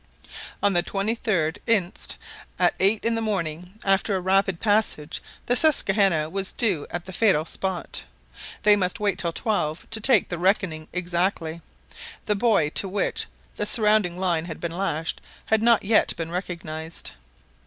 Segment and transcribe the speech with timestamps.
[0.63, 2.17] On the 23rd inst.,
[2.57, 7.13] at eight in the morning, after a rapid passage, the Susquehanna was due at the
[7.13, 8.03] fatal spot.
[8.63, 11.61] They must wait till twelve to take the reckoning exactly.
[12.25, 13.27] The buoy to which
[13.57, 17.11] the sounding line had been lashed had not yet been recognized.